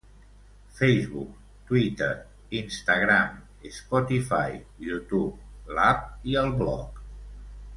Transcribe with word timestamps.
Facebook, 0.77 1.35
Twitter, 1.69 2.25
Instagram, 2.59 3.37
Spotify, 3.77 4.49
Youtube, 4.89 5.37
l'app 5.77 6.09
i 6.33 6.41
el 6.45 6.51
blog. 6.65 7.03